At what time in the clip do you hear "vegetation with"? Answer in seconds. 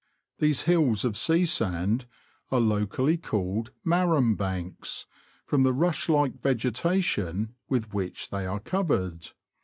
6.41-7.93